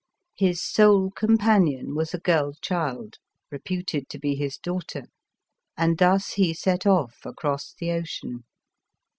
[0.35, 3.17] His sole companion was a girl child,
[3.51, 5.03] reputed to be his daughter,
[5.77, 8.45] and thus he set off across the ocean.